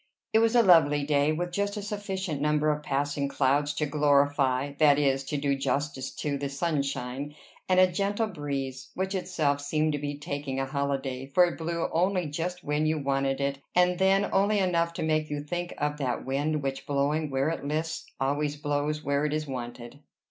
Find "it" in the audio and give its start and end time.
0.33-0.39, 11.45-11.59, 13.39-13.59, 17.49-17.63, 19.23-19.33